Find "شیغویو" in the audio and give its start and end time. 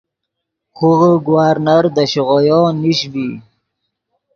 2.11-2.61